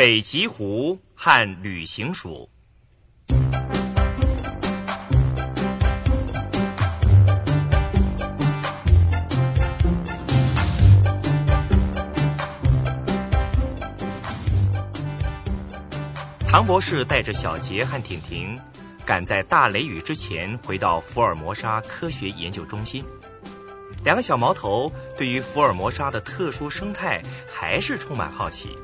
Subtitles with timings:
[0.00, 2.48] 北极狐和旅行鼠。
[16.48, 18.58] 唐博士带着小杰和婷婷，
[19.04, 23.04] 赶在大雷雨之前回到福尔摩沙科学研究中心。
[24.02, 28.78] 两个小毛头对于福尔摩沙的特殊生态还是充满好奇。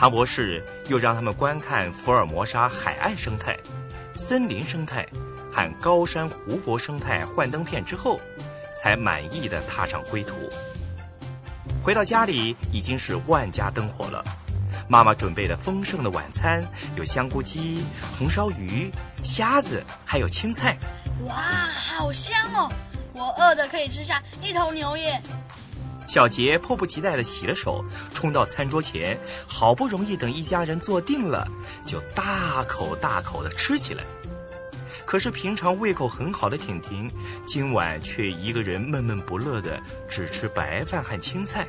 [0.00, 3.54] 唐博士又让他们观看福尔摩沙海岸生态、
[4.14, 5.06] 森林生态
[5.52, 8.18] 和高山湖泊生态幻灯片之后，
[8.74, 10.34] 才满意的踏上归途。
[11.82, 14.24] 回到家里已经是万家灯火了，
[14.88, 17.84] 妈妈准备了丰盛的晚餐，有香菇鸡、
[18.18, 18.90] 红烧鱼、
[19.22, 20.78] 虾子，还有青菜。
[21.26, 22.72] 哇，好香哦！
[23.12, 25.20] 我饿的可以吃下一头牛耶。
[26.10, 31.46] 小杰迫不及待地洗了手，冲到餐桌前，好不容易等一家人坐定了，
[31.86, 34.02] 就大口大口地吃起来。
[35.06, 37.08] 可是平常胃口很好的婷婷，
[37.46, 41.64] 今晚却一个人闷闷不乐的只吃白饭和青菜。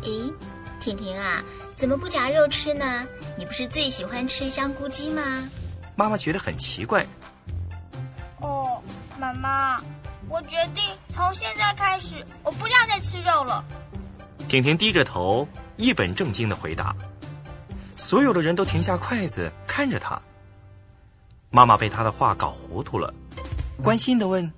[0.00, 0.32] 咦，
[0.80, 1.42] 婷婷啊，
[1.74, 3.04] 怎么不夹肉吃呢？
[3.36, 5.50] 你不是最喜欢吃香菇鸡吗？
[5.96, 7.04] 妈妈觉得很奇怪。
[8.42, 8.80] 哦，
[9.18, 9.80] 妈妈。
[10.26, 10.82] 我决定
[11.14, 13.64] 从现在开始，我不要再吃肉了。
[14.48, 16.94] 婷婷低着头，一本正经的回答。
[17.94, 20.20] 所有的人都停下筷子，看着她。
[21.50, 23.14] 妈妈被她的话搞糊涂了，
[23.80, 24.52] 关心的问：“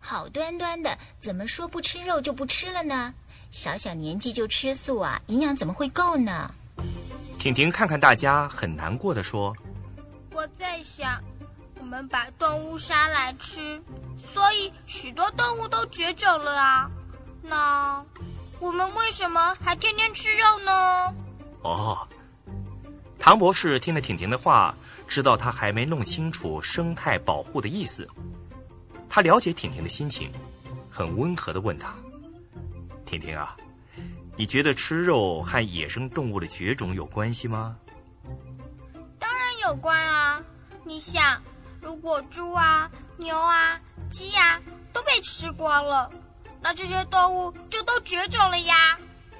[0.00, 3.12] 好端端的，怎么说不吃肉就不吃了呢？
[3.50, 6.50] 小小年纪就吃素啊，营养怎么会够呢？”
[7.38, 9.54] 婷婷看看大家，很难过的说
[10.32, 11.22] ：“我在想。”
[11.78, 13.78] 我们把动物杀来吃，
[14.18, 16.90] 所以许多动物都绝种了啊。
[17.42, 18.04] 那
[18.60, 21.14] 我们为什么还天天吃肉呢？
[21.62, 22.08] 哦，
[23.18, 24.74] 唐博士听了婷婷的话，
[25.06, 28.08] 知道她还没弄清楚生态保护的意思。
[29.08, 30.32] 他了解婷婷的心情，
[30.90, 31.94] 很温和的问她
[33.06, 33.56] ：“婷婷啊，
[34.36, 37.76] 你觉得吃肉和野生动物的绝种有关系吗？”
[39.18, 40.42] 当然有关啊！
[40.84, 41.40] 你想。
[41.84, 43.78] 如果猪啊、牛啊、
[44.10, 44.58] 鸡啊
[44.90, 46.10] 都被吃光了，
[46.62, 48.98] 那这些动物就都绝种了呀！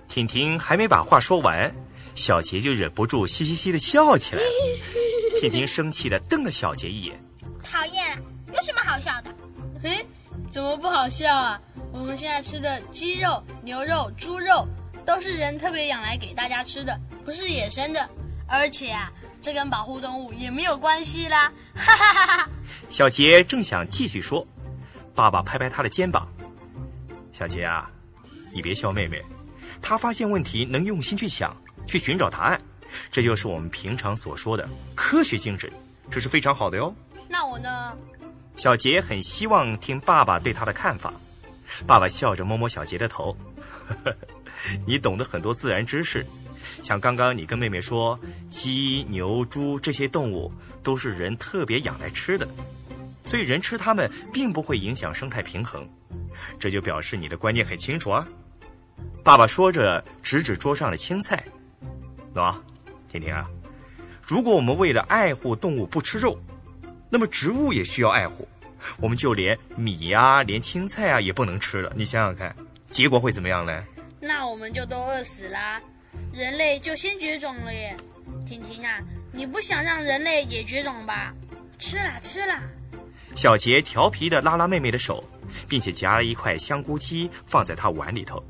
[0.08, 1.74] 婷婷还没把话说完，
[2.14, 4.48] 小杰就忍不住嘻嘻嘻的笑起来了。
[5.40, 7.18] 婷婷生气的瞪了小杰一眼
[7.64, 8.22] ：“讨厌，
[8.54, 9.34] 有什么好笑的？
[9.82, 10.04] 哎，
[10.50, 11.58] 怎么不好笑啊？
[11.92, 14.68] 我们现在吃的鸡肉、牛肉、猪肉，
[15.06, 16.94] 都是人特别养来给大家吃的，
[17.24, 18.06] 不是野生的。
[18.46, 19.10] 而且啊。”
[19.44, 21.52] 这跟保护动物也没有关系啦！
[21.74, 22.48] 哈哈哈哈
[22.88, 24.46] 小杰正想继续说，
[25.14, 26.26] 爸爸拍拍他的肩膀
[27.30, 27.90] ：“小杰啊，
[28.54, 29.22] 你别笑妹妹，
[29.82, 31.54] 她发现问题能用心去想，
[31.86, 32.58] 去寻找答案，
[33.12, 35.70] 这就是我们平常所说的科学精神，
[36.10, 36.94] 这是非常好的哟。”
[37.28, 37.94] 那我呢？
[38.56, 41.12] 小杰很希望听爸爸对他的看法。
[41.86, 43.36] 爸爸笑着摸摸小杰的头
[44.88, 46.24] ：“你懂得很多自然知识。”
[46.82, 48.18] 像刚刚你跟妹妹说，
[48.50, 50.52] 鸡、牛、猪这些动物
[50.82, 52.48] 都是人特别养来吃的，
[53.24, 55.88] 所以人吃它们并不会影响生态平衡，
[56.58, 58.26] 这就表示你的观念很清楚啊。
[59.22, 61.42] 爸爸说着，指指桌上的青菜，
[62.34, 62.54] 喏，
[63.10, 63.48] 婷婷啊，
[64.26, 66.38] 如果我们为了爱护动物不吃肉，
[67.08, 68.46] 那么植物也需要爱护，
[68.98, 71.92] 我们就连米呀、连青菜啊也不能吃了。
[71.96, 72.54] 你想想看，
[72.88, 73.84] 结果会怎么样呢？
[74.20, 75.80] 那我们就都饿死啦。
[76.34, 77.96] 人类就先绝种了耶，
[78.44, 79.00] 婷婷啊，
[79.30, 81.32] 你不想让人类也绝种吧？
[81.78, 82.60] 吃啦吃啦！
[83.36, 85.22] 小杰调皮的拉拉妹妹的手，
[85.68, 88.42] 并且夹了一块香菇鸡放在她碗里头。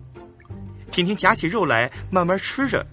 [0.90, 2.86] 婷婷夹起肉来慢慢吃着。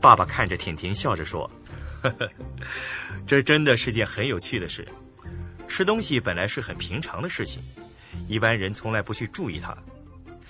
[0.00, 1.50] 爸爸看着婷婷笑着说
[2.02, 2.30] ：“呵呵，
[3.26, 4.88] 这真的是件很有趣的事。
[5.68, 7.62] 吃东西本来是很平常的事情，
[8.26, 9.76] 一般人从来不去注意它。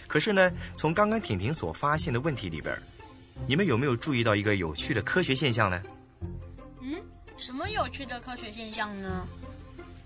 [0.06, 2.72] 可是呢，从刚刚婷婷所发现的问题里边。”
[3.47, 5.83] 你们有没有注意到一个有趣的科学现象呢？
[6.83, 7.01] 嗯，
[7.37, 9.27] 什么有趣的科学现象呢？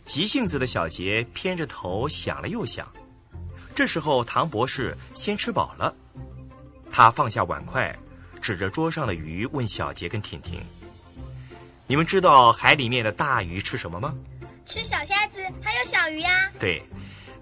[0.04, 2.86] 急性子的小杰偏着头想了又想，
[3.74, 5.94] 这时候唐博士先吃饱了，
[6.90, 7.94] 他放下碗筷，
[8.40, 10.60] 指着桌上的鱼问小杰跟婷婷
[11.86, 14.14] ：“你们知道海里面的大鱼吃什么吗
[14.66, 16.50] ？”“吃小虾子，还有小鱼呀。
[16.60, 16.82] ”“对，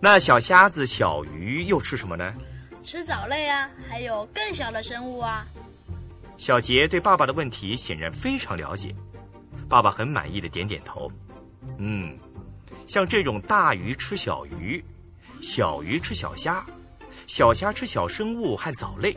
[0.00, 2.34] 那小虾子、小鱼又吃什么呢
[2.84, 5.46] ？”“吃藻类啊，还有更小的生物啊。”
[6.42, 8.92] 小杰对爸爸的问题显然非常了解，
[9.68, 11.08] 爸爸很满意的点点头。
[11.78, 12.18] 嗯，
[12.84, 14.84] 像这种大鱼吃小鱼，
[15.40, 16.66] 小鱼吃小虾，
[17.28, 19.16] 小虾吃小生物和藻类，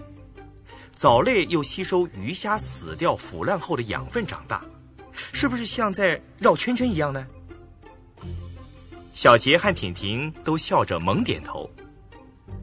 [0.91, 4.63] 藻类又吸收鱼虾死掉腐烂后的养分长大，
[5.11, 7.25] 是不是像在绕圈圈一样呢？
[9.15, 11.67] 小杰和婷婷都笑着猛点头。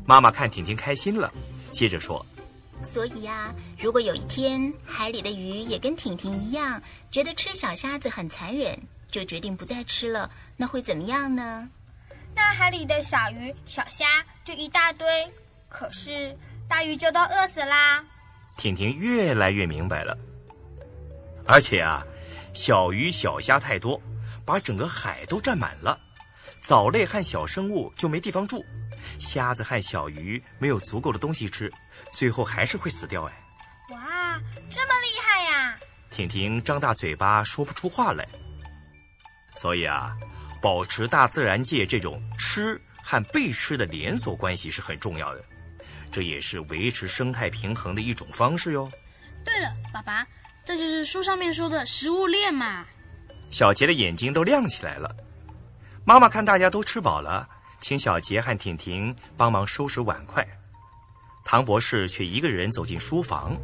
[0.07, 1.33] 妈妈看婷婷开心了，
[1.73, 2.25] 接着说
[2.85, 11.69] ：“所以呀，如果有一天海里的鱼也跟婷婷一样，觉得吃小虾子很残忍，就决定不再吃了，那会怎么样呢？
[12.35, 15.07] 那海里的小鱼、小虾就一大堆，
[15.69, 16.37] 可是
[16.69, 18.05] 大鱼就都饿死啦。”
[18.59, 20.17] 婷婷越来越明白了。
[21.47, 22.05] 而且啊，
[22.53, 24.01] 小鱼小虾太多，
[24.45, 25.99] 把整个海都占满了。
[26.61, 28.65] 藻类和小生物就没地方住，
[29.19, 31.73] 虾子和小鱼没有足够的东西吃，
[32.13, 33.25] 最后还是会死掉。
[33.25, 33.33] 哎，
[33.91, 34.41] 哇，
[34.71, 35.79] 这么厉害呀！
[36.11, 38.27] 婷婷张大嘴巴说不出话来。
[39.57, 40.17] 所以啊，
[40.61, 45.45] 保持大自然界这种吃和被吃的连锁关系是很重要的，
[46.11, 48.91] 这也是维持生态平衡的一种方式哟。
[49.45, 50.27] 对了，爸爸，
[50.65, 52.87] 这就是书上面说的食物链嘛。
[53.51, 55.15] 小杰的眼睛都亮起来了。
[56.05, 57.49] 妈妈看大家都吃饱了，
[57.83, 60.47] 请小杰和婷婷帮忙收拾碗筷。
[61.45, 63.55] 唐博士却一个人走进书房。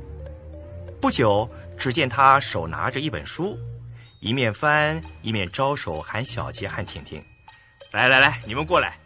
[1.00, 1.48] 不久，
[1.78, 3.56] 只见他手拿着一本书，
[4.20, 7.24] 一面翻一面招手喊小杰和婷婷
[7.92, 8.98] ：“来来来，你们过来！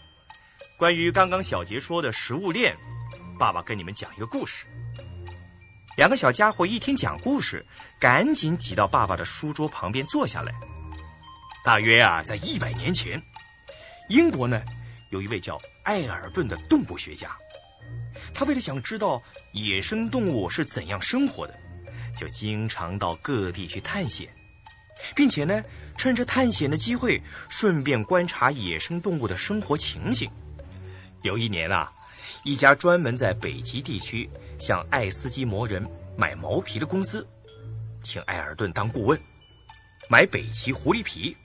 [0.79, 2.75] 关于刚刚小杰说的食物链，
[3.39, 4.65] 爸爸跟你们讲一个故事。”
[5.99, 7.65] 两个小家伙一听讲故事，
[8.01, 10.55] 赶紧挤到爸爸的书桌旁边坐下来。
[11.63, 13.23] 大约啊，在一百年前，
[14.09, 14.63] 英国呢
[15.13, 17.37] 有一位叫艾尔顿的动物学家，
[18.35, 19.23] 他为了想知道
[19.53, 21.55] 野生动物是怎样生活的，
[22.17, 24.35] 就经常到各地去探险，
[25.15, 25.63] 并且呢，
[25.99, 30.31] 趁着探险的机会，顺便观察野生动物的生活情形。
[31.21, 31.93] 有一年啊，
[32.43, 35.87] 一家专门在北极地区向爱斯基摩人
[36.17, 37.29] 买毛皮的公司，
[38.03, 39.21] 请艾尔顿当顾问，
[40.09, 41.37] 买北极狐狸皮。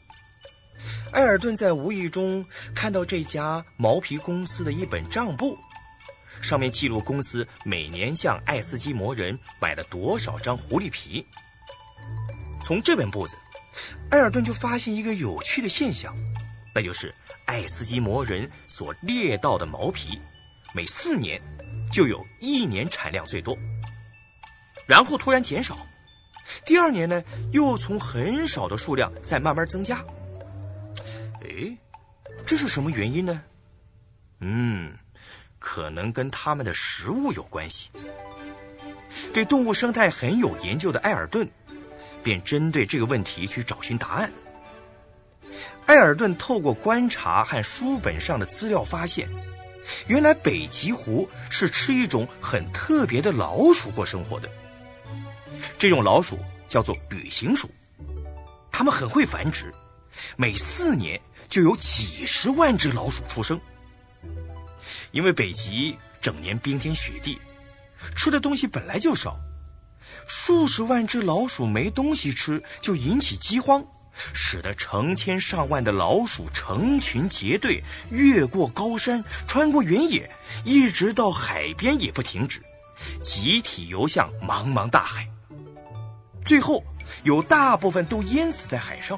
[1.13, 2.45] 埃尔顿在无意中
[2.75, 5.57] 看到这家毛皮公司的一本账簿，
[6.41, 11.25] 上面记录公司每年向爱斯基摩人买了多少张狐狸皮。
[12.63, 13.37] 从这本簿子，
[14.11, 16.15] 埃尔顿就发现一个有趣的现象，
[16.75, 17.13] 那就是
[17.45, 20.19] 爱斯基摩人所猎到的毛皮，
[20.73, 21.41] 每四年
[21.91, 23.57] 就有一年产量最多，
[24.85, 25.77] 然后突然减少，
[26.65, 27.23] 第二年呢
[27.53, 30.03] 又从很少的数量再慢慢增加。
[31.41, 31.77] 哎，
[32.45, 33.41] 这是什么原因呢？
[34.39, 34.97] 嗯，
[35.59, 37.89] 可能跟他们的食物有关系。
[39.33, 41.47] 对动物生态很有研究的艾尔顿，
[42.21, 44.31] 便针对这个问题去找寻答案。
[45.85, 49.27] 艾尔顿透过观察和书本上的资料发现，
[50.07, 54.49] 原来北极狐是吃一种很特别的老鼠过生活的。
[55.79, 56.37] 这种老鼠
[56.67, 57.69] 叫做旅行鼠，
[58.71, 59.73] 它们很会繁殖，
[60.35, 61.19] 每四年。
[61.49, 63.57] 就有几十万只老鼠出生，
[65.11, 67.39] 因为北极整年冰天雪地，
[68.17, 69.39] 吃的东西本来就少，
[70.27, 73.81] 数十万只老鼠没东西吃，就引起饥荒，
[74.33, 80.29] 使得成千上万的老鼠成群结队，越过高山，穿过原野，
[80.65, 82.61] 一直到海边也不停止，
[83.23, 85.25] 集体游向茫茫大海，
[86.43, 86.83] 最后
[87.23, 89.17] 有大部分都淹死在海上。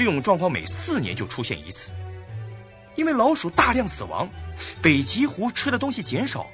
[0.00, 1.90] 这种状况每四年就出现一次，
[2.96, 4.26] 因为老鼠大量死亡，
[4.80, 6.46] 北极狐吃的东西减少，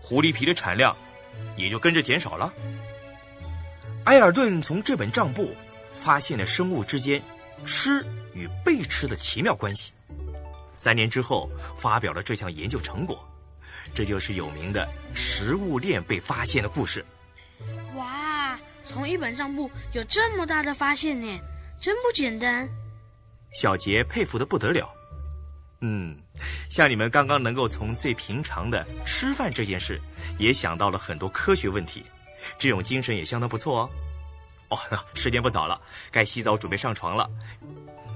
[0.00, 0.96] 狐狸皮的产量
[1.58, 2.50] 也就跟着减少了。
[4.06, 5.54] 埃尔顿从这本账簿
[6.00, 7.22] 发现了生物之间
[7.66, 9.92] 吃与被吃的奇妙关系，
[10.72, 13.28] 三年之后发表了这项研究成果，
[13.94, 17.04] 这就是有名的食物链被发现的故事。
[17.94, 21.38] 哇，从一本账簿有这么大的发现呢！
[21.80, 22.68] 真不简单，
[23.54, 24.92] 小杰佩服的不得了。
[25.80, 26.14] 嗯，
[26.68, 29.98] 像你们刚刚能够从最平常的吃饭这件事，
[30.38, 32.04] 也想到了很多科学问题，
[32.58, 33.90] 这种精神也相当不错哦。
[34.68, 34.78] 哦，
[35.16, 35.80] 时间不早了，
[36.12, 37.26] 该洗澡准备上床了。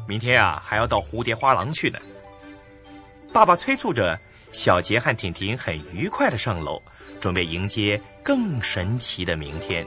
[0.07, 1.99] 明天啊，还要到蝴蝶花廊去呢。
[3.33, 4.21] 爸爸催促着
[4.53, 6.83] 小杰和婷婷，很愉快的上楼，
[7.19, 9.87] 准备迎接更神奇的明天。